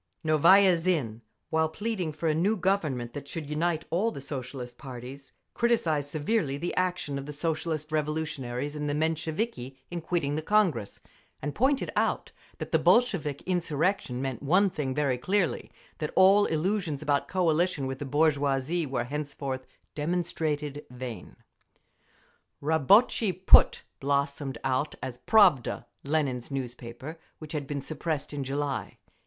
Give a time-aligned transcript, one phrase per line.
[0.23, 1.21] Novaya Zhizn,
[1.51, 6.57] while pleading for a new Government that should unite all the Socialist parties, criticised severely
[6.57, 11.01] the action of the Socialist Revolutionaries and the Mensheviki in quitting the Congress,
[11.39, 15.69] and pointed out that the Bolshevik insurrection meant one thing very clearly:
[15.99, 21.35] that all illusions about coalition with the bourgeoisie were henceforth demonstrated vain…
[22.59, 28.97] Rabotchi Put blossomed out as Pravda, Lenin's newspaper which had been suppressed in July.